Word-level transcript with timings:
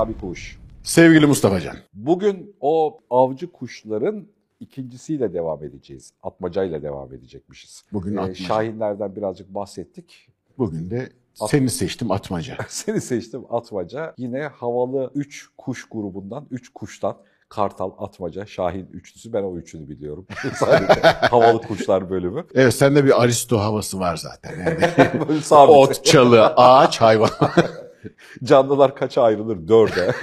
Sami 0.00 0.18
Kuş. 0.20 0.58
Sevgili 0.82 1.26
Mustafa 1.26 1.60
Can. 1.60 1.76
Bugün 1.94 2.56
o 2.60 2.98
avcı 3.10 3.52
kuşların 3.52 4.26
ikincisiyle 4.60 5.34
devam 5.34 5.64
edeceğiz. 5.64 6.12
Atmacayla 6.22 6.82
devam 6.82 7.14
edecekmişiz. 7.14 7.84
Bugün 7.92 8.16
Ee, 8.16 8.20
atmaca. 8.20 8.44
Şahinlerden 8.44 9.16
birazcık 9.16 9.54
bahsettik. 9.54 10.28
Bugün 10.58 10.90
de 10.90 11.08
At- 11.40 11.50
seni 11.50 11.70
seçtim 11.70 12.10
atmaca. 12.10 12.56
Seni 12.68 13.00
seçtim 13.00 13.42
atmaca. 13.50 14.14
Yine 14.18 14.42
havalı 14.42 15.10
3 15.14 15.48
kuş 15.58 15.88
grubundan, 15.90 16.46
3 16.50 16.68
kuştan 16.68 17.16
Kartal, 17.48 17.90
Atmaca, 17.98 18.46
Şahin 18.46 18.86
üçlüsü. 18.92 19.32
Ben 19.32 19.42
o 19.42 19.56
üçünü 19.56 19.88
biliyorum. 19.88 20.26
Sadece 20.54 21.00
havalı 21.08 21.62
kuşlar 21.62 22.10
bölümü. 22.10 22.46
Evet 22.54 22.74
sende 22.74 23.04
bir 23.04 23.22
aristo 23.22 23.58
havası 23.58 24.00
var 24.00 24.16
zaten. 24.16 24.58
Yani 24.58 25.24
ot, 25.70 26.04
çalı, 26.04 26.46
ağaç, 26.46 27.00
hayvan. 27.00 27.30
Canlılar 28.44 28.94
kaça 28.94 29.22
ayrılır? 29.22 29.68
Dörde. 29.68 30.14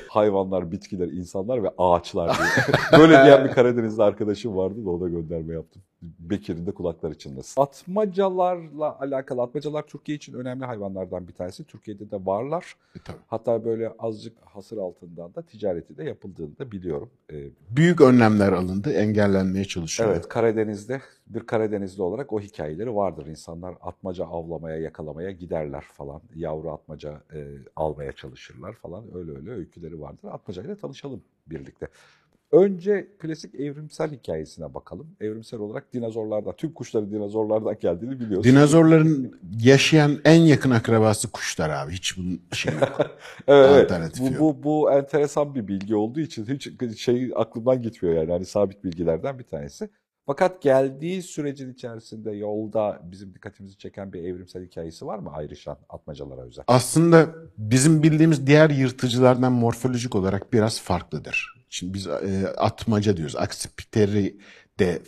Hayvanlar, 0.08 0.72
bitkiler, 0.72 1.08
insanlar 1.08 1.62
ve 1.62 1.68
ağaçlar 1.78 2.38
diye. 2.38 2.48
Böyle 3.00 3.24
diyen 3.24 3.44
bir 3.44 3.50
Karadenizli 3.50 4.02
arkadaşım 4.02 4.56
vardı 4.56 4.84
da 4.84 4.90
ona 4.90 5.08
gönderme 5.08 5.54
yaptım. 5.54 5.82
Bekir'in 6.02 6.66
de 6.66 6.70
kulakları 6.72 7.18
çınlasın. 7.18 7.62
Atmacalarla 7.62 8.98
alakalı, 9.00 9.42
atmacalar 9.42 9.82
Türkiye 9.86 10.16
için 10.16 10.34
önemli 10.34 10.64
hayvanlardan 10.64 11.28
bir 11.28 11.32
tanesi. 11.32 11.64
Türkiye'de 11.64 12.10
de 12.10 12.26
varlar. 12.26 12.76
E, 12.96 12.98
Tabii. 13.04 13.16
Hatta 13.26 13.64
böyle 13.64 13.92
azıcık 13.98 14.32
hasır 14.44 14.76
altından 14.76 15.34
da 15.34 15.42
ticareti 15.42 15.96
de 15.96 16.04
yapıldığını 16.04 16.58
da 16.58 16.72
biliyorum. 16.72 17.10
Ee, 17.32 17.48
Büyük 17.70 18.00
önlemler 18.00 18.52
alındı, 18.52 18.92
engellenmeye 18.92 19.64
çalışıyor. 19.64 20.10
evet 20.10 20.28
Karadeniz'de 20.28 21.00
bir 21.26 21.40
Karadenizli 21.40 22.02
olarak 22.02 22.32
o 22.32 22.40
hikayeleri 22.40 22.94
vardır. 22.94 23.26
İnsanlar 23.26 23.74
atmaca 23.80 24.24
avlamaya, 24.24 24.76
yakalamaya 24.76 25.30
giderler 25.30 25.80
falan. 25.92 26.20
Yavru 26.34 26.70
atmaca 26.70 27.22
e, 27.34 27.46
almaya 27.76 28.12
çalışırlar 28.12 28.72
falan. 28.72 29.04
Öyle 29.14 29.36
öyle 29.36 29.50
öyküleri 29.50 30.00
vardır. 30.00 30.28
Atmacayla 30.32 30.76
tanışalım 30.76 31.22
birlikte. 31.46 31.88
Önce 32.52 33.08
klasik 33.18 33.54
evrimsel 33.54 34.10
hikayesine 34.10 34.74
bakalım. 34.74 35.16
Evrimsel 35.20 35.60
olarak 35.60 35.92
dinozorlardan, 35.92 36.56
tüm 36.56 36.72
kuşların 36.72 37.10
dinozorlardan 37.10 37.76
geldiğini 37.80 38.20
biliyoruz. 38.20 38.44
Dinozorların 38.44 39.40
yaşayan 39.60 40.18
en 40.24 40.40
yakın 40.40 40.70
akrabası 40.70 41.32
kuşlar 41.32 41.70
abi. 41.70 41.92
Hiç 41.92 42.18
bunun 42.18 42.42
şey 42.52 42.74
yok. 42.74 43.00
Evet, 43.48 43.92
evet. 43.98 44.20
Bu, 44.20 44.38
bu, 44.38 44.62
bu 44.62 44.92
enteresan 44.92 45.54
bir 45.54 45.68
bilgi 45.68 45.96
olduğu 45.96 46.20
için 46.20 46.46
hiç 46.46 47.00
şey 47.00 47.32
aklımdan 47.36 47.82
gitmiyor 47.82 48.16
yani. 48.16 48.32
Hani 48.32 48.44
sabit 48.44 48.84
bilgilerden 48.84 49.38
bir 49.38 49.44
tanesi. 49.44 49.88
Fakat 50.26 50.62
geldiği 50.62 51.22
sürecin 51.22 51.72
içerisinde 51.72 52.30
yolda 52.30 53.00
bizim 53.04 53.34
dikkatimizi 53.34 53.78
çeken 53.78 54.12
bir 54.12 54.24
evrimsel 54.24 54.64
hikayesi 54.64 55.06
var 55.06 55.18
mı 55.18 55.30
ayrışan 55.32 55.78
atmacalara 55.88 56.40
özel? 56.40 56.64
Aslında 56.66 57.34
bizim 57.58 58.02
bildiğimiz 58.02 58.46
diğer 58.46 58.70
yırtıcılardan 58.70 59.52
morfolojik 59.52 60.14
olarak 60.14 60.52
biraz 60.52 60.80
farklıdır. 60.80 61.57
Şimdi 61.70 61.94
biz 61.94 62.06
e, 62.06 62.54
atmaca 62.56 63.16
diyoruz. 63.16 63.36
Accipiteri 63.36 64.36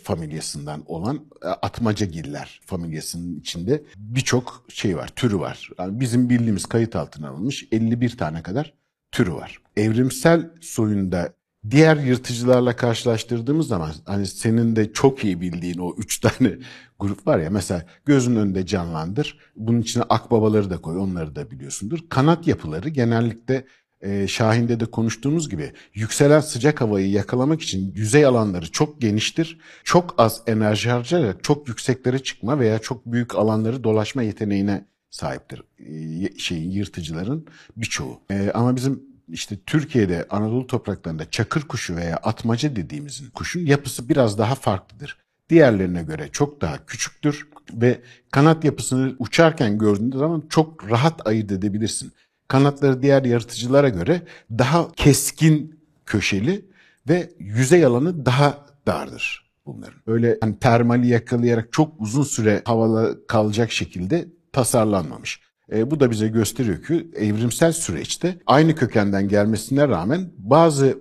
familyasından 0.03 0.83
olan 0.85 1.25
e, 1.43 1.47
atmacagiller 1.47 2.61
familyasının 2.65 3.39
içinde 3.39 3.83
birçok 3.97 4.65
şey 4.69 4.97
var, 4.97 5.07
türü 5.07 5.39
var. 5.39 5.69
Yani 5.79 5.99
bizim 5.99 6.29
bildiğimiz 6.29 6.65
kayıt 6.65 6.95
altına 6.95 7.29
alınmış 7.29 7.67
51 7.71 8.17
tane 8.17 8.43
kadar 8.43 8.73
türü 9.11 9.33
var. 9.33 9.61
Evrimsel 9.77 10.49
soyunda 10.61 11.33
diğer 11.69 11.97
yırtıcılarla 11.97 12.75
karşılaştırdığımız 12.75 13.67
zaman 13.67 13.91
hani 14.05 14.27
senin 14.27 14.75
de 14.75 14.93
çok 14.93 15.23
iyi 15.23 15.41
bildiğin 15.41 15.77
o 15.77 15.95
üç 15.97 16.19
tane 16.19 16.57
grup 16.99 17.27
var 17.27 17.39
ya 17.39 17.49
mesela 17.49 17.85
gözün 18.05 18.35
önünde 18.35 18.65
canlandır. 18.65 19.39
Bunun 19.55 19.81
içine 19.81 20.03
akbabaları 20.03 20.69
da 20.69 20.77
koy 20.77 20.97
onları 20.97 21.35
da 21.35 21.51
biliyorsundur. 21.51 21.99
Kanat 22.09 22.47
yapıları 22.47 22.89
genellikle 22.89 23.65
e, 24.01 24.27
Şahin'de 24.27 24.79
de 24.79 24.85
konuştuğumuz 24.85 25.49
gibi 25.49 25.71
yükselen 25.93 26.39
sıcak 26.39 26.81
havayı 26.81 27.09
yakalamak 27.09 27.61
için 27.61 27.93
yüzey 27.95 28.25
alanları 28.25 28.71
çok 28.71 29.01
geniştir. 29.01 29.59
Çok 29.83 30.15
az 30.17 30.41
enerji 30.47 30.89
harcayarak 30.89 31.43
çok 31.43 31.67
yükseklere 31.67 32.19
çıkma 32.19 32.59
veya 32.59 32.79
çok 32.79 33.05
büyük 33.05 33.35
alanları 33.35 33.83
dolaşma 33.83 34.23
yeteneğine 34.23 34.85
sahiptir. 35.09 35.63
E, 35.79 36.37
şeyin 36.37 36.71
yırtıcıların 36.71 37.47
birçoğu. 37.77 38.19
E, 38.31 38.51
ama 38.53 38.75
bizim 38.75 39.03
işte 39.27 39.57
Türkiye'de 39.65 40.25
Anadolu 40.29 40.67
topraklarında 40.67 41.29
çakır 41.29 41.61
kuşu 41.61 41.95
veya 41.95 42.17
atmaca 42.17 42.75
dediğimizin 42.75 43.29
kuşun 43.29 43.65
yapısı 43.65 44.09
biraz 44.09 44.37
daha 44.37 44.55
farklıdır. 44.55 45.17
Diğerlerine 45.49 46.03
göre 46.03 46.29
çok 46.31 46.61
daha 46.61 46.85
küçüktür 46.85 47.47
ve 47.73 48.01
kanat 48.31 48.63
yapısını 48.65 49.15
uçarken 49.19 49.77
gördüğünde 49.77 50.17
zaman 50.17 50.43
çok 50.49 50.89
rahat 50.91 51.27
ayırt 51.27 51.51
edebilirsin. 51.51 52.11
Kanatları 52.51 53.01
diğer 53.01 53.23
yaratıcılara 53.23 53.89
göre 53.89 54.21
daha 54.51 54.91
keskin 54.91 55.79
köşeli 56.05 56.65
ve 57.09 57.29
yüzey 57.39 57.85
alanı 57.85 58.25
daha 58.25 58.65
dardır 58.87 59.51
bunların. 59.65 59.99
Öyle 60.07 60.37
hani 60.41 60.59
termali 60.59 61.07
yakalayarak 61.07 61.73
çok 61.73 62.01
uzun 62.01 62.23
süre 62.23 62.61
havada 62.65 63.27
kalacak 63.27 63.71
şekilde 63.71 64.27
tasarlanmamış. 64.53 65.41
E, 65.71 65.91
bu 65.91 65.99
da 65.99 66.11
bize 66.11 66.27
gösteriyor 66.27 66.83
ki 66.83 67.11
evrimsel 67.15 67.71
süreçte 67.71 68.37
aynı 68.45 68.75
kökenden 68.75 69.27
gelmesine 69.27 69.87
rağmen 69.87 70.31
bazı 70.37 70.99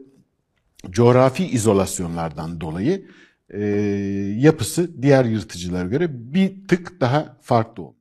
coğrafi 0.90 1.46
izolasyonlardan 1.46 2.60
dolayı 2.60 3.06
e, 3.48 3.60
yapısı 4.36 5.02
diğer 5.02 5.24
yırtıcılara 5.24 5.88
göre 5.88 6.08
bir 6.34 6.68
tık 6.68 7.00
daha 7.00 7.36
farklı 7.42 7.82
olmuş. 7.82 7.99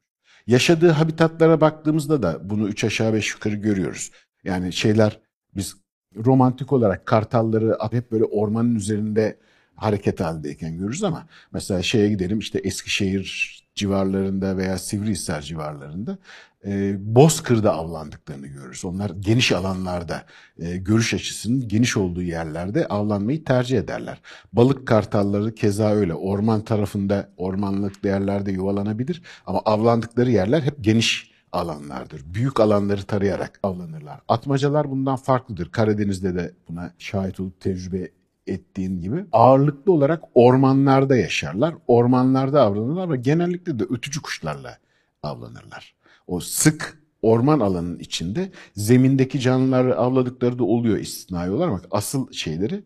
Yaşadığı 0.50 0.90
habitatlara 0.90 1.62
baktığımızda 1.62 2.24
da 2.24 2.50
bunu 2.50 2.68
üç 2.68 2.84
aşağı 2.84 3.14
beş 3.14 3.34
yukarı 3.34 3.56
görüyoruz. 3.56 4.12
Yani 4.44 4.74
şeyler 4.74 5.20
biz 5.56 5.76
romantik 6.16 6.74
olarak 6.74 7.06
kartalları 7.06 7.78
hep 7.92 8.12
böyle 8.12 8.24
ormanın 8.24 8.76
üzerinde 8.76 9.40
hareket 9.76 10.20
halindeyken 10.20 10.78
görürüz 10.78 11.04
ama 11.04 11.28
mesela 11.54 11.82
şeye 11.82 12.10
gidelim 12.10 12.40
işte 12.40 12.60
Eskişehir 12.60 13.60
civarlarında 13.80 14.58
veya 14.58 14.78
Sivrihisar 14.78 15.42
civarlarında 15.42 16.18
e, 16.66 16.96
Bozkır'da 17.16 17.74
avlandıklarını 17.74 18.48
görürüz. 18.48 18.86
Onlar 18.86 19.12
geniş 19.20 19.52
alanlarda, 19.52 20.24
e, 20.60 20.78
görüş 20.78 21.14
açısının 21.14 21.68
geniş 21.68 21.98
olduğu 21.98 22.22
yerlerde 22.22 22.88
avlanmayı 22.88 23.44
tercih 23.44 23.78
ederler. 23.78 24.22
Balık 24.54 24.88
kartalları 24.88 25.56
keza 25.56 25.92
öyle. 25.92 26.14
Orman 26.14 26.62
tarafında, 26.62 27.30
ormanlık 27.38 28.06
yerlerde 28.06 28.52
yuvalanabilir 28.52 29.22
ama 29.46 29.60
avlandıkları 29.66 30.32
yerler 30.32 30.62
hep 30.62 30.76
geniş 30.82 31.32
alanlardır. 31.52 32.22
Büyük 32.26 32.60
alanları 32.60 33.04
tarayarak 33.04 33.60
avlanırlar. 33.64 34.20
Atmacalar 34.28 34.92
bundan 34.92 35.16
farklıdır. 35.16 35.72
Karadeniz'de 35.72 36.36
de 36.36 36.54
buna 36.68 36.94
şahit 36.98 37.40
olup 37.40 37.62
tecrübe 37.62 38.10
ettiğin 38.50 39.02
gibi 39.02 39.26
ağırlıklı 39.32 39.92
olarak 39.92 40.24
ormanlarda 40.34 41.18
yaşarlar. 41.18 41.76
Ormanlarda 41.88 42.62
avlanırlar 42.62 43.12
ve 43.12 43.18
genellikle 43.18 43.80
de 43.80 43.84
ötücü 43.84 44.22
kuşlarla 44.22 44.78
avlanırlar. 45.24 45.96
O 46.28 46.40
sık 46.40 47.00
orman 47.22 47.60
alanının 47.60 48.00
içinde 48.00 48.52
zemindeki 48.76 49.40
canlıları 49.40 49.98
avladıkları 49.98 50.60
da 50.60 50.64
oluyor 50.64 50.98
istisnai 50.98 51.50
olarak 51.50 51.86
asıl 51.92 52.32
şeyleri 52.32 52.84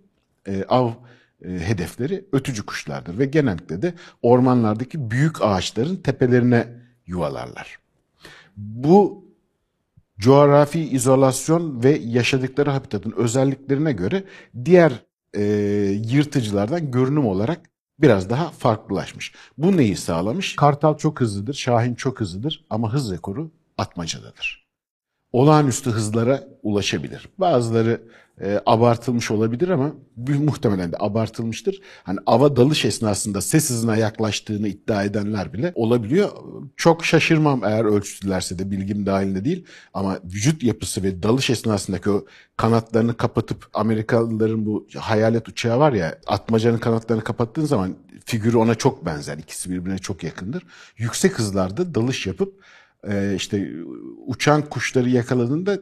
e, 0.48 0.64
av 0.64 0.92
e, 1.46 1.50
hedefleri 1.50 2.26
ötücü 2.32 2.66
kuşlardır 2.66 3.20
ve 3.20 3.26
genellikle 3.26 3.82
de 3.82 3.94
ormanlardaki 4.22 5.12
büyük 5.12 5.42
ağaçların 5.42 5.96
tepelerine 5.96 6.68
yuvalarlar. 7.08 7.80
Bu 8.58 9.26
coğrafi 10.20 10.80
izolasyon 10.80 11.84
ve 11.84 11.90
yaşadıkları 11.90 12.70
habitatın 12.70 13.14
özelliklerine 13.18 13.92
göre 13.92 14.24
diğer 14.66 15.06
e, 15.34 15.44
yırtıcılardan 16.06 16.92
görünüm 16.92 17.26
olarak 17.28 17.70
biraz 18.00 18.30
daha 18.30 18.50
farklılaşmış. 18.50 19.34
Bu 19.58 19.78
neyi 19.78 19.96
sağlamış? 19.96 20.56
Kartal 20.56 20.98
çok 20.98 21.22
hızlıdır, 21.22 21.54
Şahin 21.54 21.96
çok 21.96 22.20
hızlıdır 22.20 22.66
ama 22.70 22.94
hız 22.94 23.12
rekoru 23.12 23.52
atmacadadır. 23.78 24.68
Olağanüstü 25.32 25.90
hızlara 25.90 26.48
ulaşabilir. 26.64 27.30
Bazıları 27.38 28.02
e, 28.42 28.62
abartılmış 28.66 29.32
olabilir 29.32 29.70
ama 29.70 29.92
muhtemelen 30.18 30.92
de 30.92 30.96
abartılmıştır. 31.00 31.82
Hani 32.04 32.20
ava 32.26 32.56
dalış 32.56 32.86
esnasında 32.86 33.42
ses 33.42 33.70
hızına 33.70 33.98
yaklaştığını 33.98 34.68
iddia 34.68 35.04
edenler 35.04 35.54
bile 35.54 35.72
olabiliyor. 35.76 36.30
Çok 36.78 37.06
şaşırmam 37.06 37.64
eğer 37.64 37.86
ölçtülerse 37.86 38.60
de 38.60 38.72
bilgim 38.72 39.06
dahilinde 39.06 39.46
değil. 39.46 39.66
Ama 39.94 40.20
vücut 40.24 40.64
yapısı 40.64 41.04
ve 41.04 41.24
dalış 41.24 41.50
esnasındaki 41.50 42.10
o 42.10 42.26
kanatlarını 42.58 43.18
kapatıp 43.18 43.68
Amerikalıların 43.74 44.66
bu 44.66 44.88
hayalet 44.98 45.50
uçağı 45.50 45.80
var 45.80 45.94
ya 45.94 46.20
atmacanın 46.28 46.78
kanatlarını 46.78 47.24
kapattığın 47.24 47.66
zaman 47.66 47.96
figürü 48.26 48.58
ona 48.58 48.76
çok 48.76 49.06
benzer. 49.06 49.38
İkisi 49.38 49.72
birbirine 49.72 49.98
çok 49.98 50.24
yakındır. 50.24 50.64
Yüksek 50.98 51.40
hızlarda 51.40 51.96
dalış 51.96 52.28
yapıp 52.28 52.64
e, 53.08 53.34
işte 53.36 53.72
uçan 54.28 54.62
kuşları 54.62 55.10
yakaladığında 55.10 55.80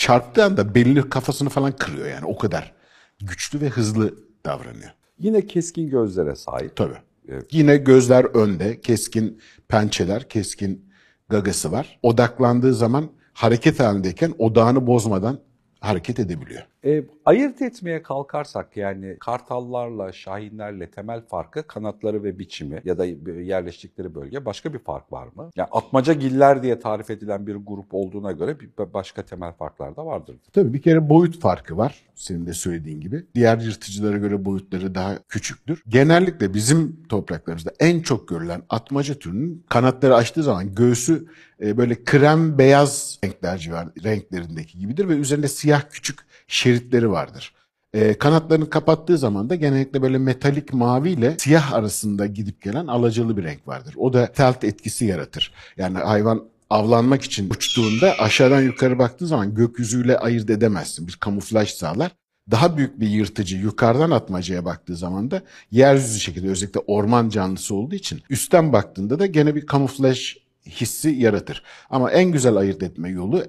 çarptığı 0.00 0.44
anda 0.44 0.74
belini 0.74 1.08
kafasını 1.08 1.48
falan 1.48 1.72
kırıyor 1.72 2.08
yani 2.08 2.24
o 2.24 2.38
kadar 2.38 2.72
güçlü 3.20 3.60
ve 3.60 3.68
hızlı 3.68 4.14
davranıyor. 4.46 4.90
Yine 5.18 5.46
keskin 5.46 5.90
gözlere 5.90 6.36
sahip. 6.36 6.76
Tabii. 6.76 6.98
Evet. 7.28 7.46
Yine 7.52 7.76
gözler 7.76 8.24
önde, 8.24 8.80
keskin 8.80 9.40
pençeler, 9.68 10.28
keskin 10.28 10.90
gagası 11.28 11.72
var. 11.72 11.98
Odaklandığı 12.02 12.74
zaman 12.74 13.10
hareket 13.32 13.80
halindeyken 13.80 14.34
odağını 14.38 14.86
bozmadan 14.86 15.40
hareket 15.80 16.18
edebiliyor. 16.18 16.62
E, 16.84 17.04
ayırt 17.24 17.62
etmeye 17.62 18.02
kalkarsak 18.02 18.76
yani 18.76 19.16
kartallarla, 19.20 20.12
şahinlerle 20.12 20.90
temel 20.90 21.20
farkı 21.20 21.66
kanatları 21.66 22.24
ve 22.24 22.38
biçimi 22.38 22.80
ya 22.84 22.98
da 22.98 23.04
yerleştikleri 23.40 24.14
bölge 24.14 24.44
başka 24.44 24.72
bir 24.74 24.78
fark 24.78 25.12
var 25.12 25.28
mı? 25.34 25.50
Yani 25.56 25.68
atmaca 25.72 26.12
giller 26.12 26.62
diye 26.62 26.80
tarif 26.80 27.10
edilen 27.10 27.46
bir 27.46 27.54
grup 27.54 27.94
olduğuna 27.94 28.32
göre 28.32 28.60
bir 28.60 28.70
başka 28.94 29.22
temel 29.22 29.52
farklar 29.52 29.96
da 29.96 30.06
vardır. 30.06 30.36
Tabii 30.52 30.72
bir 30.72 30.82
kere 30.82 31.08
boyut 31.08 31.40
farkı 31.40 31.76
var 31.76 32.04
senin 32.14 32.46
de 32.46 32.52
söylediğin 32.52 33.00
gibi. 33.00 33.24
Diğer 33.34 33.58
yırtıcılara 33.58 34.16
göre 34.16 34.44
boyutları 34.44 34.94
daha 34.94 35.18
küçüktür. 35.28 35.82
Genellikle 35.88 36.54
bizim 36.54 37.02
topraklarımızda 37.08 37.72
en 37.80 38.00
çok 38.00 38.28
görülen 38.28 38.62
atmaca 38.68 39.14
türünün 39.14 39.64
kanatları 39.68 40.14
açtığı 40.14 40.42
zaman 40.42 40.74
göğsü 40.74 41.26
e, 41.62 41.76
böyle 41.76 42.04
krem 42.04 42.58
beyaz 42.58 43.18
renkler 43.24 43.58
civar, 43.58 43.88
renklerindeki 44.04 44.78
gibidir 44.78 45.08
ve 45.08 45.12
üzerinde 45.12 45.48
siyah 45.48 45.82
küçük 45.90 46.30
şeritleri 46.70 47.10
vardır. 47.10 47.52
E, 47.94 48.14
kanatlarını 48.14 48.70
kapattığı 48.70 49.18
zaman 49.18 49.50
da 49.50 49.54
genellikle 49.54 50.02
böyle 50.02 50.18
metalik 50.18 50.72
mavi 50.72 51.10
ile 51.10 51.36
siyah 51.38 51.72
arasında 51.72 52.26
gidip 52.26 52.62
gelen 52.62 52.86
alacalı 52.86 53.36
bir 53.36 53.44
renk 53.44 53.68
vardır. 53.68 53.94
O 53.98 54.12
da 54.12 54.32
telt 54.32 54.64
etkisi 54.64 55.04
yaratır. 55.04 55.52
Yani 55.76 55.98
hayvan 55.98 56.44
avlanmak 56.70 57.22
için 57.22 57.50
uçtuğunda 57.50 58.14
aşağıdan 58.18 58.62
yukarı 58.62 58.98
baktığı 58.98 59.26
zaman 59.26 59.54
gökyüzüyle 59.54 60.18
ayırt 60.18 60.50
edemezsin. 60.50 61.06
Bir 61.06 61.16
kamuflaj 61.20 61.70
sağlar. 61.70 62.12
Daha 62.50 62.76
büyük 62.76 63.00
bir 63.00 63.08
yırtıcı 63.08 63.56
yukarıdan 63.56 64.10
atmacaya 64.10 64.64
baktığı 64.64 64.96
zaman 64.96 65.30
da 65.30 65.42
yeryüzü 65.70 66.20
şekilde 66.20 66.48
özellikle 66.48 66.80
orman 66.86 67.28
canlısı 67.28 67.74
olduğu 67.74 67.94
için 67.94 68.22
üstten 68.30 68.72
baktığında 68.72 69.18
da 69.18 69.26
gene 69.26 69.54
bir 69.54 69.66
kamuflaj 69.66 70.36
hissi 70.66 71.10
yaratır. 71.10 71.62
Ama 71.90 72.10
en 72.10 72.32
güzel 72.32 72.56
ayırt 72.56 72.82
etme 72.82 73.10
yolu 73.10 73.44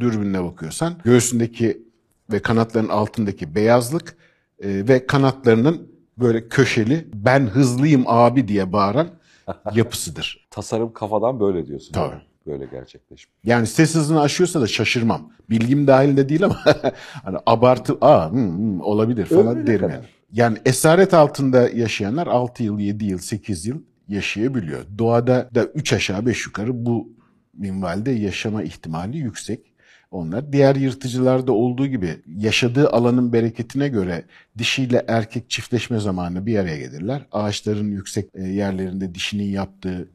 dürbünle 0.00 0.44
bakıyorsan 0.44 0.94
göğsündeki 1.04 1.85
ve 2.32 2.38
kanatların 2.38 2.88
altındaki 2.88 3.54
beyazlık 3.54 4.16
e, 4.58 4.88
ve 4.88 5.06
kanatlarının 5.06 5.92
böyle 6.18 6.48
köşeli 6.48 7.08
ben 7.14 7.40
hızlıyım 7.46 8.04
abi 8.06 8.48
diye 8.48 8.72
bağıran 8.72 9.08
yapısıdır. 9.74 10.46
Tasarım 10.50 10.92
kafadan 10.92 11.40
böyle 11.40 11.66
diyorsun. 11.66 11.92
Tabii. 11.92 12.22
Böyle 12.46 12.66
gerçekleşmiş. 12.66 13.34
Yani 13.44 13.66
ses 13.66 13.94
hızını 13.94 14.20
aşıyorsa 14.20 14.60
da 14.60 14.66
şaşırmam. 14.66 15.32
Bilgim 15.50 15.86
dahilinde 15.86 16.28
değil 16.28 16.44
ama 16.44 16.58
hani 17.24 17.38
abartı 17.46 17.98
aa 18.00 18.32
hı, 18.32 18.36
hı, 18.36 18.82
olabilir 18.82 19.26
falan 19.26 19.46
Ömrüne 19.46 19.66
derim 19.66 19.90
yani. 19.90 20.04
Yani 20.32 20.58
esaret 20.64 21.14
altında 21.14 21.68
yaşayanlar 21.68 22.26
6 22.26 22.62
yıl, 22.62 22.78
7 22.78 23.04
yıl, 23.04 23.18
8 23.18 23.66
yıl 23.66 23.82
yaşayabiliyor. 24.08 24.84
Doğada 24.98 25.50
da 25.54 25.64
3 25.64 25.92
aşağı 25.92 26.26
5 26.26 26.46
yukarı 26.46 26.86
bu 26.86 27.08
minvalde 27.54 28.10
yaşama 28.10 28.62
ihtimali 28.62 29.18
yüksek. 29.18 29.72
Onlar 30.16 30.52
diğer 30.52 30.76
yırtıcılarda 30.76 31.52
olduğu 31.52 31.86
gibi 31.86 32.16
yaşadığı 32.36 32.90
alanın 32.90 33.32
bereketine 33.32 33.88
göre 33.88 34.24
dişiyle 34.58 35.04
erkek 35.08 35.50
çiftleşme 35.50 36.00
zamanı 36.00 36.46
bir 36.46 36.58
araya 36.58 36.78
gelirler. 36.78 37.26
Ağaçların 37.32 37.90
yüksek 37.90 38.28
e, 38.34 38.42
yerlerinde 38.42 39.14
dişinin 39.14 39.50
yaptığı 39.50 40.08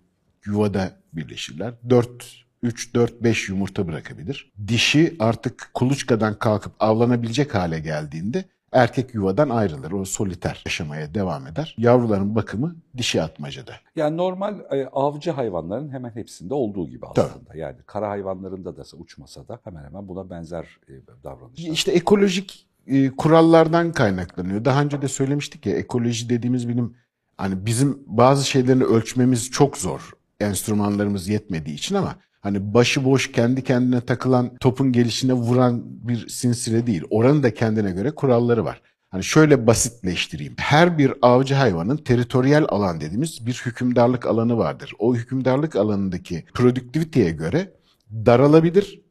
yuvada 0.46 0.92
birleşirler. 1.14 1.74
4 1.90 2.46
3 2.64 2.96
4 2.96 3.24
5 3.24 3.50
yumurta 3.50 3.88
bırakabilir. 3.88 4.52
Dişi 4.68 5.16
artık 5.20 5.70
kuluçkadan 5.74 6.40
kalkıp 6.40 6.74
avlanabilecek 6.80 7.56
hale 7.56 7.80
geldiğinde 7.80 8.46
erkek 8.72 9.14
yuvadan 9.16 9.50
ayrılır. 9.50 9.92
O 9.92 10.06
soliter 10.06 10.62
yaşamaya 10.66 11.14
devam 11.14 11.48
eder. 11.48 11.76
Yavruların 11.78 12.36
bakımı 12.36 12.76
dişi 12.98 13.22
atmacada. 13.22 13.74
Yani 13.96 14.18
normal 14.18 14.60
e, 14.72 14.86
avcı 14.86 15.32
hayvanların 15.32 15.90
hemen 15.90 16.16
hepsinde 16.16 16.54
olduğu 16.54 16.90
gibi 16.90 17.06
Tabii. 17.16 17.26
aslında. 17.26 17.56
Yani 17.56 17.78
kara 17.86 18.10
hayvanlarında 18.10 18.78
da 18.78 18.84
uçmasa 18.98 19.48
da 19.48 19.60
hemen 19.64 19.84
hemen 19.84 20.08
buna 20.08 20.30
benzer 20.30 20.80
e, 20.88 20.92
davranışlar. 21.24 21.72
İşte 21.72 21.92
ekolojik 21.92 22.68
e, 22.88 23.10
kurallardan 23.10 23.92
kaynaklanıyor. 23.92 24.66
Daha 24.66 24.82
önce 24.82 25.02
de 25.02 25.08
söylemiştik 25.08 25.66
ya 25.66 25.76
ekoloji 25.76 26.30
dediğimiz 26.30 26.70
bilim 26.70 26.96
hani 27.38 27.66
bizim 27.66 28.04
bazı 28.06 28.46
şeylerini 28.46 28.84
ölçmemiz 28.84 29.52
çok 29.52 29.78
zor. 29.78 30.12
Enstrümanlarımız 30.40 31.28
yetmediği 31.28 31.76
için 31.76 31.96
ama 31.96 32.16
hani 32.42 32.74
başıboş 32.74 33.32
kendi 33.32 33.64
kendine 33.64 34.02
takılan 34.02 34.58
topun 34.60 34.92
gelişine 34.92 35.34
vuran 35.34 35.82
bir 35.86 36.28
sinsire 36.28 36.88
değil. 36.88 37.04
Oranın 37.10 37.44
da 37.44 37.54
kendine 37.54 37.92
göre 37.92 38.12
kuralları 38.12 38.66
var. 38.66 38.82
Hani 39.10 39.24
şöyle 39.24 39.68
basitleştireyim. 39.68 40.56
Her 40.58 40.98
bir 40.98 41.14
avcı 41.22 41.56
hayvanın 41.56 41.98
teritoriyel 41.98 42.66
alan 42.70 43.02
dediğimiz 43.02 43.46
bir 43.46 43.62
hükümdarlık 43.66 44.26
alanı 44.26 44.58
vardır. 44.58 44.94
O 45.00 45.16
hükümdarlık 45.16 45.76
alanındaki 45.76 46.46
produktiviteye 46.54 47.32
göre 47.32 47.74
daralabilir 48.12 49.02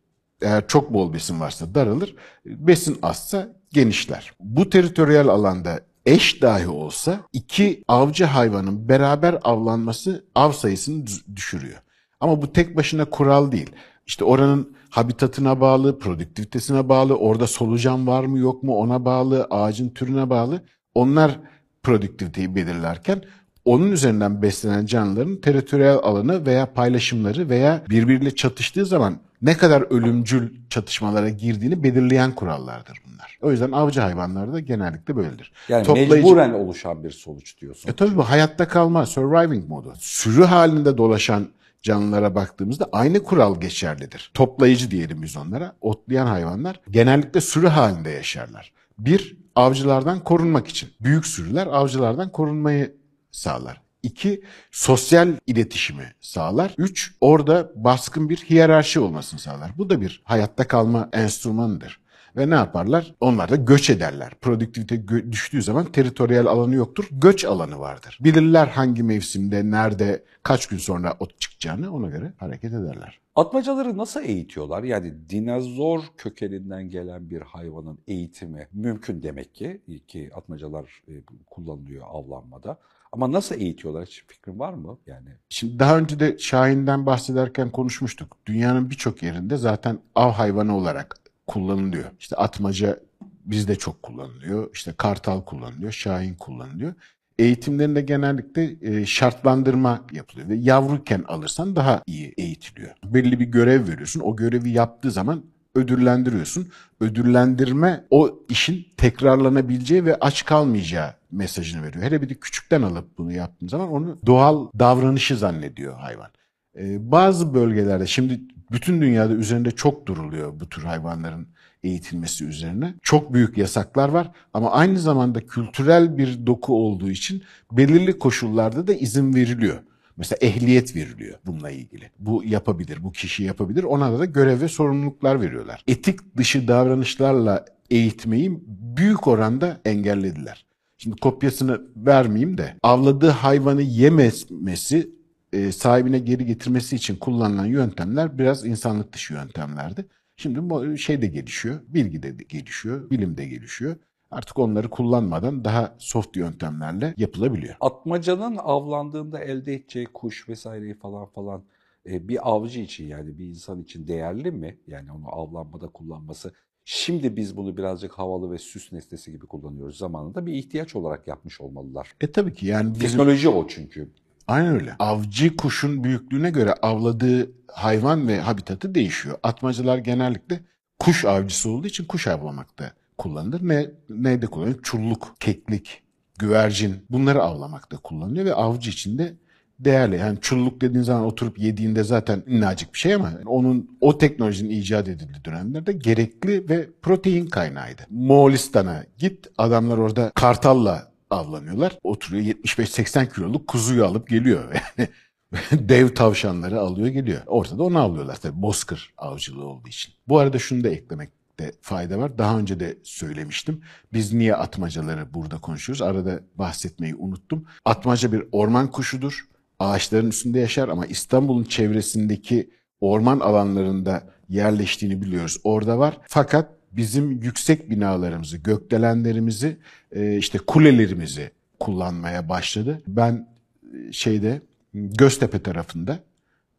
eğer 0.43 0.67
çok 0.67 0.94
bol 0.94 1.12
besin 1.12 1.41
varsa 1.41 1.75
daralır, 1.75 2.15
besin 2.47 2.99
azsa 3.03 3.49
genişler. 3.73 4.33
Bu 4.41 4.71
teritoriyel 4.71 5.29
alanda 5.29 5.81
eş 6.06 6.43
dahi 6.43 6.69
olsa 6.69 7.21
iki 7.33 7.83
avcı 7.88 8.25
hayvanın 8.25 8.88
beraber 8.88 9.38
avlanması 9.43 10.25
av 10.35 10.53
sayısını 10.53 11.05
düşürüyor. 11.37 11.79
Ama 12.21 12.43
bu 12.43 12.53
tek 12.53 12.77
başına 12.77 13.05
kural 13.05 13.53
değil. 13.53 13.71
İşte 14.07 14.25
oranın 14.25 14.73
habitatına 14.91 15.61
bağlı, 15.61 15.99
produktivitesine 15.99 16.89
bağlı, 16.89 17.17
orada 17.17 17.47
solucan 17.47 18.07
var 18.07 18.25
mı 18.25 18.39
yok 18.39 18.63
mu 18.63 18.77
ona 18.77 19.05
bağlı, 19.05 19.47
ağacın 19.51 19.89
türüne 19.89 20.31
bağlı. 20.31 20.63
Onlar 20.95 21.39
produktiviteyi 21.83 22.55
belirlerken 22.55 23.23
onun 23.65 23.93
üzerinden 23.93 24.43
beslenen 24.43 24.87
canlıların 24.87 25.37
teritoriyel 25.41 25.95
alanı 26.03 26.47
veya 26.47 26.73
paylaşımları 26.75 27.49
veya 27.49 27.83
birbiriyle 27.91 28.35
çatıştığı 28.35 28.87
zaman 28.87 29.19
ne 29.43 29.57
kadar 29.57 29.83
ölümcül 29.91 30.55
çatışmalara 30.71 31.29
girdiğini 31.29 31.83
belirleyen 31.83 32.35
kurallardır 32.35 32.99
bunlar. 33.07 33.39
O 33.43 33.51
yüzden 33.51 33.73
avcı 33.73 34.01
hayvanlarda 34.01 34.61
genellikle 34.61 35.17
böyledir. 35.17 35.53
yani 35.69 35.87
Toplayıcı- 35.87 36.11
mecburen 36.15 36.53
oluşan 36.53 37.05
bir 37.05 37.11
sonuç 37.11 37.61
diyorsun. 37.61 37.89
E 37.91 37.93
tabii 37.93 38.17
bu 38.17 38.23
hayatta 38.23 38.69
kalma, 38.69 39.07
surviving 39.07 39.69
modu. 39.69 39.93
Sürü 39.99 40.45
halinde 40.45 40.99
dolaşan 40.99 41.47
canlılara 41.82 42.35
baktığımızda 42.35 42.88
aynı 42.93 43.25
kural 43.25 43.61
geçerlidir. 43.61 44.31
Toplayıcı 44.35 44.91
diyelim 44.91 45.23
biz 45.23 45.37
onlara. 45.37 45.77
Otlayan 45.81 46.27
hayvanlar 46.27 46.81
genellikle 46.91 47.41
sürü 47.41 47.69
halinde 47.69 48.11
yaşarlar. 48.11 48.73
Bir, 48.99 49.37
avcılardan 49.55 50.25
korunmak 50.25 50.69
için. 50.69 50.91
Büyük 51.00 51.27
sürüler 51.27 51.67
avcılardan 51.67 52.32
korunmayı 52.32 52.97
sağlar. 53.31 53.81
İki, 54.02 54.43
sosyal 54.71 55.28
iletişimi 55.47 56.12
sağlar. 56.21 56.75
Üç, 56.78 57.14
orada 57.21 57.73
baskın 57.75 58.28
bir 58.28 58.37
hiyerarşi 58.37 59.00
olmasını 59.00 59.40
sağlar. 59.40 59.71
Bu 59.78 59.90
da 59.90 60.00
bir 60.00 60.23
hayatta 60.25 60.69
kalma 60.69 61.09
enstrümanıdır. 61.12 62.00
Ve 62.37 62.51
ne 62.51 62.55
yaparlar? 62.55 63.15
Onlar 63.21 63.51
da 63.51 63.57
göç 63.57 63.91
ederler. 63.91 64.33
Produktivite 64.41 64.95
gö- 64.95 65.33
düştüğü 65.33 65.63
zaman 65.63 65.93
teritoriyel 65.93 66.47
alanı 66.47 66.75
yoktur. 66.75 67.09
Göç 67.11 67.45
alanı 67.45 67.79
vardır. 67.79 68.19
Bilirler 68.21 68.67
hangi 68.67 69.03
mevsimde, 69.03 69.71
nerede, 69.71 70.25
kaç 70.43 70.67
gün 70.67 70.79
sonra 70.79 71.17
ot 71.21 71.41
çıkacağını 71.41 71.95
ona 71.95 72.09
göre 72.09 72.33
hareket 72.39 72.73
ederler. 72.75 73.21
Atmacaları 73.35 73.97
nasıl 73.97 74.23
eğitiyorlar? 74.23 74.83
Yani 74.83 75.15
dinozor 75.29 76.01
kökeninden 76.17 76.91
gelen 76.91 77.31
bir 77.31 77.41
hayvanın 77.41 77.99
eğitimi 78.09 78.69
mümkün 78.73 79.23
demek 79.23 79.55
ki 79.55 79.81
ki 80.09 80.31
atmacalar 80.35 81.03
e, 81.09 81.13
kullanılıyor 81.51 82.05
avlanmada. 82.09 82.79
Ama 83.13 83.33
nasıl 83.33 83.55
eğitiyorlar 83.55 84.07
hiç 84.07 84.25
fikrin 84.27 84.59
var 84.59 84.75
mı? 84.75 84.99
Yani 85.07 85.29
Şimdi 85.49 85.79
daha 85.79 85.99
önce 85.99 86.21
de 86.21 86.39
Şahin'den 86.39 87.07
bahsederken 87.07 87.71
konuşmuştuk. 87.71 88.37
Dünyanın 88.47 88.91
birçok 88.91 89.23
yerinde 89.23 89.57
zaten 89.57 89.99
av 90.15 90.31
hayvanı 90.31 90.77
olarak 90.77 91.17
kullanılıyor. 91.50 92.04
İşte 92.21 92.37
atmaca 92.37 93.00
bizde 93.45 93.76
çok 93.76 94.02
kullanılıyor. 94.02 94.71
İşte 94.75 94.92
kartal 94.97 95.40
kullanılıyor, 95.40 95.92
şahin 95.92 96.35
kullanılıyor. 96.35 96.95
Eğitimlerinde 97.38 98.00
genellikle 98.00 98.76
e, 98.83 99.07
şartlandırma 99.07 100.04
yapılıyor 100.12 100.49
ve 100.49 100.54
yavruyken 100.54 101.25
alırsan 101.28 101.76
daha 101.76 102.02
iyi 102.07 102.35
eğitiliyor. 102.38 102.90
Belli 103.04 103.40
bir 103.40 103.45
görev 103.45 103.88
veriyorsun. 103.88 104.21
O 104.21 104.37
görevi 104.37 104.71
yaptığı 104.71 105.11
zaman 105.11 105.42
ödüllendiriyorsun. 105.75 106.69
Ödüllendirme 107.00 108.04
o 108.11 108.38
işin 108.49 108.87
tekrarlanabileceği 108.97 110.04
ve 110.04 110.16
aç 110.21 110.45
kalmayacağı 110.45 111.14
mesajını 111.30 111.83
veriyor. 111.83 112.04
Hele 112.04 112.23
bir 112.23 112.28
de 112.28 112.35
küçükten 112.35 112.83
alıp 112.83 113.19
bunu 113.19 113.33
yaptığın 113.33 113.69
zaman 113.69 113.90
onu 113.90 114.19
doğal 114.26 114.69
davranışı 114.78 115.37
zannediyor 115.37 115.99
hayvan. 115.99 116.30
Ee, 116.77 117.12
bazı 117.12 117.55
bölgelerde 117.55 118.07
şimdi 118.07 118.41
bütün 118.73 119.00
dünyada 119.00 119.35
üzerinde 119.35 119.71
çok 119.71 120.07
duruluyor 120.07 120.61
bu 120.61 120.69
tür 120.69 120.83
hayvanların 120.83 121.49
eğitilmesi 121.83 122.45
üzerine. 122.45 122.95
Çok 123.03 123.35
büyük 123.35 123.59
yasaklar 123.59 124.09
var 124.09 124.31
ama 124.55 124.71
aynı 124.71 124.99
zamanda 124.99 125.47
kültürel 125.47 126.19
bir 126.19 126.47
doku 126.47 126.75
olduğu 126.75 127.11
için 127.11 127.43
belirli 127.73 128.19
koşullarda 128.19 128.87
da 128.87 128.95
izin 128.95 129.35
veriliyor. 129.35 129.79
Mesela 130.17 130.39
ehliyet 130.43 130.97
veriliyor 130.97 131.39
bununla 131.47 131.71
ilgili. 131.71 132.11
Bu 132.19 132.45
yapabilir, 132.45 133.05
bu 133.05 133.12
kişi 133.12 133.43
yapabilir. 133.43 133.83
Ona 133.83 134.19
da 134.19 134.25
görev 134.25 134.61
ve 134.61 134.69
sorumluluklar 134.69 135.41
veriyorlar. 135.41 135.85
Etik 135.87 136.37
dışı 136.37 136.69
davranışlarla 136.69 137.65
eğitmeyi 137.91 138.61
büyük 138.97 139.27
oranda 139.27 139.81
engellediler. 139.85 140.67
Şimdi 140.99 141.17
kopyasını 141.17 141.81
vermeyeyim 141.97 142.59
de 142.59 142.77
avladığı 142.83 143.31
hayvanı 143.31 143.83
yemesi 143.83 145.11
e, 145.52 145.73
sahibine 145.73 146.19
geri 146.19 146.47
getirmesi 146.47 146.97
için 146.97 147.16
kullanılan 147.16 147.66
yöntemler 147.66 148.38
biraz 148.38 148.66
insanlık 148.66 149.12
dışı 149.12 149.35
yöntemlerdi. 149.35 150.07
Şimdi 150.37 150.71
bu 150.71 150.97
şey 150.97 151.23
de 151.23 151.26
gelişiyor, 151.26 151.80
bilgi 151.88 152.23
de 152.23 152.30
gelişiyor, 152.49 153.11
bilim 153.11 153.37
de 153.37 153.47
gelişiyor. 153.47 153.97
Artık 154.30 154.59
onları 154.59 154.90
kullanmadan 154.90 155.64
daha 155.64 155.97
soft 155.99 156.37
yöntemlerle 156.37 157.14
yapılabiliyor. 157.16 157.76
Atmacanın 157.80 158.57
avlandığında 158.57 159.40
elde 159.40 159.75
edeceği 159.75 160.07
kuş 160.07 160.49
vesaireyi 160.49 160.95
falan 160.95 161.26
falan 161.26 161.64
e, 162.07 162.28
bir 162.28 162.50
avcı 162.50 162.80
için 162.80 163.07
yani 163.07 163.38
bir 163.38 163.47
insan 163.47 163.83
için 163.83 164.09
değerli 164.09 164.50
mi? 164.50 164.78
Yani 164.87 165.12
onu 165.12 165.28
avlanmada 165.28 165.88
kullanması. 165.88 166.52
Şimdi 166.85 167.37
biz 167.37 167.57
bunu 167.57 167.76
birazcık 167.76 168.12
havalı 168.12 168.52
ve 168.52 168.59
süs 168.59 168.92
nesnesi 168.92 169.33
gibi 169.33 169.47
kullanıyoruz. 169.47 169.99
Zamanında 169.99 170.47
bir 170.47 170.52
ihtiyaç 170.52 170.97
olarak 170.97 171.28
yapmış 171.28 171.61
olmalılar. 171.61 172.14
E 172.21 172.33
tabii 172.33 172.54
ki 172.54 172.66
yani 172.66 172.95
bizim... 172.95 173.09
Teknoloji 173.09 173.49
o 173.49 173.66
çünkü. 173.69 174.09
Aynen 174.50 174.75
öyle. 174.75 174.97
Avcı 174.99 175.57
kuşun 175.57 176.04
büyüklüğüne 176.04 176.50
göre 176.50 176.73
avladığı 176.73 177.50
hayvan 177.73 178.28
ve 178.28 178.40
habitatı 178.40 178.95
değişiyor. 178.95 179.38
Atmacılar 179.42 179.99
genellikle 179.99 180.61
kuş 180.99 181.25
avcısı 181.25 181.71
olduğu 181.71 181.87
için 181.87 182.04
kuş 182.04 182.26
avlamakta 182.26 182.92
kullanılır. 183.19 183.61
Ne 183.62 183.90
neyde 184.09 184.47
kullanılır? 184.47 184.83
Çulluk, 184.83 185.35
keklik, 185.40 186.02
güvercin 186.38 186.97
bunları 187.11 187.42
avlamakta 187.42 187.97
kullanılıyor 187.97 188.47
ve 188.47 188.54
avcı 188.54 188.90
için 188.90 189.19
de 189.19 189.35
değerli. 189.78 190.16
Yani 190.16 190.38
çulluk 190.40 190.80
dediğin 190.80 191.04
zaman 191.04 191.25
oturup 191.25 191.59
yediğinde 191.59 192.04
zaten 192.04 192.42
minnacık 192.47 192.95
bir 192.95 192.99
şey 192.99 193.14
ama 193.14 193.33
onun 193.47 193.99
o 194.00 194.19
teknolojinin 194.19 194.71
icat 194.71 195.09
edildiği 195.09 195.45
dönemlerde 195.45 195.92
gerekli 195.92 196.69
ve 196.69 196.88
protein 197.02 197.47
kaynağıydı. 197.47 198.02
Moğolistan'a 198.11 199.04
git 199.19 199.49
adamlar 199.59 199.99
orada 199.99 200.30
kartalla 200.35 201.10
avlanıyorlar. 201.31 201.99
Oturuyor 202.03 202.45
75-80 202.45 203.35
kiloluk 203.35 203.69
kuzuyu 203.69 204.07
alıp 204.07 204.29
geliyor. 204.29 204.65
Yani 205.53 205.89
dev 205.89 206.09
tavşanları 206.15 206.81
alıyor 206.81 207.09
geliyor. 207.09 207.41
Ortada 207.47 207.83
onu 207.83 207.99
avlıyorlar 207.99 208.37
tabii 208.37 208.63
bozkır 208.63 209.15
avcılığı 209.19 209.65
olduğu 209.65 209.89
için. 209.89 210.15
Bu 210.29 210.39
arada 210.39 210.59
şunu 210.59 210.85
da 210.85 210.89
eklemekte 210.89 211.73
fayda 211.81 212.19
var. 212.19 212.39
Daha 212.39 212.59
önce 212.59 212.81
de 212.81 212.99
söylemiştim. 213.03 213.81
Biz 214.13 214.33
niye 214.33 214.55
atmacaları 214.55 215.35
burada 215.35 215.59
konuşuyoruz? 215.59 216.03
Arada 216.03 216.41
bahsetmeyi 216.55 217.15
unuttum. 217.15 217.65
Atmaca 217.85 218.33
bir 218.33 218.45
orman 218.53 218.91
kuşudur. 218.91 219.45
Ağaçların 219.79 220.29
üstünde 220.29 220.59
yaşar 220.59 220.89
ama 220.89 221.07
İstanbul'un 221.07 221.65
çevresindeki 221.65 222.71
orman 223.01 223.41
alanlarında 223.41 224.23
yerleştiğini 224.49 225.23
biliyoruz. 225.23 225.57
Orada 225.65 225.99
var. 225.99 226.19
Fakat 226.29 226.80
bizim 226.92 227.42
yüksek 227.42 227.90
binalarımızı, 227.90 228.56
gökdelenlerimizi, 228.56 229.76
e, 230.12 230.37
işte 230.37 230.59
kulelerimizi 230.59 231.50
kullanmaya 231.80 232.49
başladı. 232.49 233.02
Ben 233.06 233.49
e, 233.94 234.12
şeyde 234.12 234.61
Göztepe 234.94 235.62
tarafında 235.62 236.18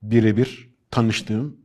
birebir 0.03 0.69
tanıştığım 0.91 1.57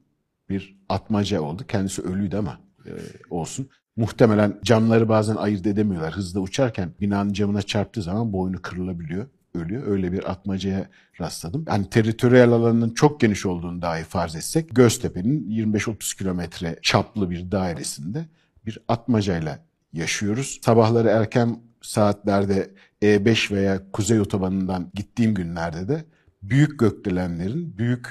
bir 0.49 0.77
atmaca 0.89 1.41
oldu. 1.41 1.65
Kendisi 1.69 2.03
ölüydü 2.03 2.37
ama 2.37 2.59
e, 2.87 2.91
olsun. 3.31 3.69
Muhtemelen 3.97 4.61
camları 4.65 5.09
bazen 5.09 5.37
ayırt 5.37 5.67
edemiyorlar. 5.67 6.13
Hızla 6.13 6.41
uçarken 6.41 6.91
binanın 7.01 7.33
camına 7.33 7.63
çarptığı 7.63 8.03
zaman 8.03 8.33
boynu 8.33 8.63
kırılabiliyor 8.63 9.27
ölüyor. 9.57 9.87
Öyle 9.87 10.13
bir 10.13 10.31
atmacaya 10.31 10.89
rastladım. 11.21 11.65
Yani 11.69 11.91
teritoriyel 11.91 12.51
alanının 12.51 12.91
çok 12.91 13.21
geniş 13.21 13.47
olduğunu 13.47 13.83
dahi 13.83 14.05
farz 14.05 14.37
etsek 14.37 14.77
Göztepe'nin 14.77 15.51
25-30 15.51 16.19
kilometre 16.19 16.79
çaplı 16.83 17.31
bir 17.31 17.51
dairesinde 17.51 18.25
bir 18.67 18.79
atmacayla 18.89 19.59
yaşıyoruz. 19.93 20.61
Sabahları 20.63 21.09
erken 21.09 21.61
saatlerde 21.83 22.71
E5 23.03 23.55
veya 23.55 23.91
Kuzey 23.93 24.21
Otobanı'ndan 24.21 24.91
gittiğim 24.95 25.35
günlerde 25.35 25.89
de 25.89 26.05
büyük 26.43 26.79
gökdelenlerin, 26.79 27.79
büyük 27.79 28.09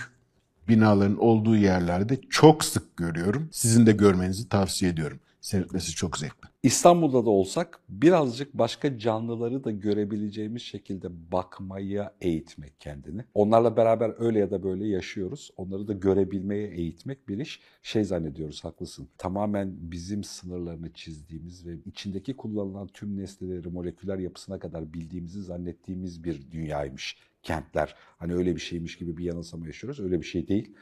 binaların 0.67 1.17
olduğu 1.17 1.55
yerlerde 1.55 2.21
çok 2.29 2.65
sık 2.65 2.97
görüyorum. 2.97 3.49
Sizin 3.51 3.85
de 3.85 3.91
görmenizi 3.91 4.49
tavsiye 4.49 4.91
ediyorum. 4.91 5.19
Seyretmesi 5.41 5.91
çok 5.91 6.17
zevkli. 6.17 6.49
İstanbul'da 6.65 7.25
da 7.25 7.29
olsak 7.29 7.79
birazcık 7.89 8.53
başka 8.53 8.97
canlıları 8.97 9.63
da 9.63 9.71
görebileceğimiz 9.71 10.61
şekilde 10.61 11.31
bakmaya 11.31 12.15
eğitmek 12.21 12.79
kendini. 12.79 13.25
Onlarla 13.33 13.77
beraber 13.77 14.13
öyle 14.17 14.39
ya 14.39 14.51
da 14.51 14.63
böyle 14.63 14.87
yaşıyoruz. 14.87 15.51
Onları 15.57 15.87
da 15.87 15.93
görebilmeye 15.93 16.67
eğitmek 16.67 17.27
bir 17.27 17.39
iş. 17.39 17.59
Şey 17.81 18.03
zannediyoruz 18.03 18.63
haklısın. 18.63 19.07
Tamamen 19.17 19.75
bizim 19.77 20.23
sınırlarını 20.23 20.93
çizdiğimiz 20.93 21.67
ve 21.67 21.77
içindeki 21.85 22.37
kullanılan 22.37 22.87
tüm 22.87 23.17
nesneleri 23.17 23.69
moleküler 23.69 24.17
yapısına 24.17 24.59
kadar 24.59 24.93
bildiğimizi 24.93 25.41
zannettiğimiz 25.41 26.23
bir 26.23 26.51
dünyaymış 26.51 27.17
kentler. 27.43 27.95
Hani 28.17 28.35
öyle 28.35 28.55
bir 28.55 28.61
şeymiş 28.61 28.97
gibi 28.97 29.17
bir 29.17 29.23
yanılsama 29.23 29.65
yaşıyoruz. 29.65 29.99
Öyle 29.99 30.21
bir 30.21 30.25
şey 30.25 30.47
değil 30.47 30.75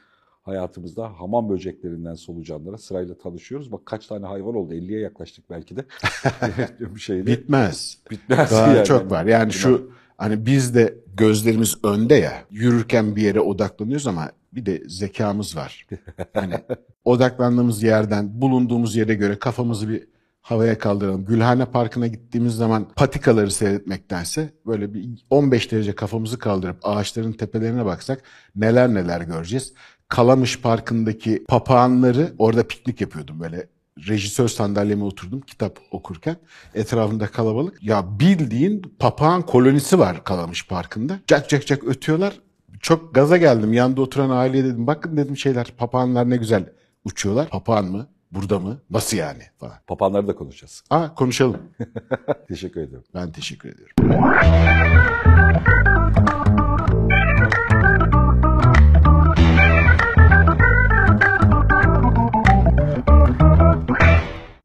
hayatımızda 0.44 1.20
hamam 1.20 1.50
böceklerinden 1.50 2.16
solucanlara 2.16 2.78
sırayla 2.78 3.18
tanışıyoruz. 3.18 3.72
Bak 3.72 3.86
kaç 3.86 4.08
tane 4.08 4.26
hayvan 4.26 4.56
oldu. 4.56 4.74
50'ye 4.74 5.00
yaklaştık 5.00 5.50
belki 5.50 5.76
de. 5.76 5.86
bir 6.80 7.00
şeyde. 7.00 7.28
Bitmez. 7.28 7.98
Bitmez. 8.12 8.52
Daha 8.52 8.74
yani. 8.74 8.86
çok 8.86 9.12
var. 9.12 9.26
Yani 9.26 9.54
şu 9.54 9.92
hani 10.18 10.46
biz 10.46 10.76
de 10.76 10.96
gözlerimiz 11.14 11.76
önde 11.84 12.16
ya. 12.16 12.34
Yürürken 12.52 13.16
bir 13.16 13.22
yere 13.22 13.40
odaklanıyoruz 13.40 14.08
ama 14.08 14.32
bir 14.54 14.66
de 14.66 14.84
zekamız 14.88 15.58
var. 15.58 15.88
Hani 16.34 16.54
odaklandığımız 17.06 17.84
yerden 17.84 18.42
bulunduğumuz 18.42 18.96
yere 18.96 19.16
göre 19.16 19.40
kafamızı 19.40 19.90
bir 19.90 20.08
havaya 20.42 20.78
kaldıralım. 20.78 21.26
Gülhane 21.26 21.66
Parkı'na 21.66 22.08
gittiğimiz 22.08 22.56
zaman 22.56 22.88
patikaları 22.96 23.52
seyretmektense 23.52 24.54
böyle 24.66 24.94
bir 24.94 25.26
15 25.30 25.72
derece 25.72 25.96
kafamızı 25.96 26.40
kaldırıp 26.40 26.78
ağaçların 26.84 27.34
tepelerine 27.34 27.86
baksak 27.86 28.24
neler 28.56 28.94
neler 28.94 29.22
göreceğiz. 29.22 29.74
Kalamış 30.13 30.62
Parkı'ndaki 30.62 31.43
papağanları 31.48 32.34
orada 32.38 32.67
piknik 32.67 33.01
yapıyordum 33.01 33.39
böyle. 33.39 33.67
Rejisör 34.08 34.48
sandalyeme 34.48 35.03
oturdum 35.03 35.41
kitap 35.41 35.79
okurken. 35.91 36.36
Etrafında 36.74 37.27
kalabalık. 37.27 37.84
Ya 37.84 38.20
bildiğin 38.20 38.82
papağan 39.00 39.41
kolonisi 39.41 40.00
var 40.00 40.24
Kalamış 40.24 40.67
Parkı'nda. 40.67 41.20
Cak 41.27 41.50
cak 41.50 41.67
cak 41.67 41.84
ötüyorlar. 41.84 42.39
Çok 42.82 43.15
gaza 43.15 43.38
geldim. 43.38 43.74
Yanında 43.74 44.01
oturan 44.01 44.29
aileye 44.29 44.63
dedim. 44.63 44.88
Bakın 44.88 45.17
dedim 45.17 45.38
şeyler 45.38 45.74
papağanlar 45.77 46.29
ne 46.29 46.38
güzel 46.38 46.70
uçuyorlar. 47.05 47.50
Papağan 47.50 47.86
mı? 47.86 48.08
Burada 48.32 48.60
mı? 48.60 48.82
Nasıl 48.89 49.17
yani? 49.17 49.43
Falan. 49.60 49.77
Papağanları 49.88 50.27
da 50.27 50.36
konuşacağız. 50.36 50.84
Aa 50.89 51.15
konuşalım. 51.15 51.58
teşekkür 52.48 52.82
ederim. 52.82 53.03
Ben 53.13 53.32
teşekkür 53.32 53.70
ediyorum. 53.70 53.93